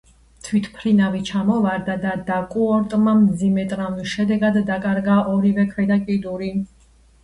[0.45, 6.55] თვითმფრინავი ჩამოვარდა და დაკუორტმა მძიმე ტრამვის შედეგად დაკარგა ორივე ქვედა კიდური.